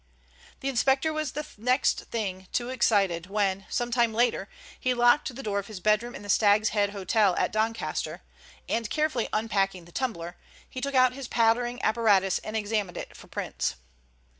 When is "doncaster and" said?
7.51-8.89